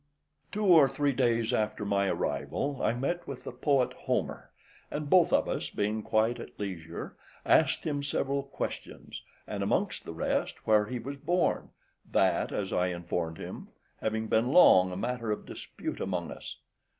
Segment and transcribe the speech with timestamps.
[0.51, 4.49] Two or three days after my arrival I met with the poet Homer,
[4.89, 10.13] and both of us being quite at leisure, asked him several questions, and amongst the
[10.15, 11.69] rest where he was born,
[12.11, 13.67] that, as I informed him,
[13.97, 16.55] having been long a matter of dispute amongst us.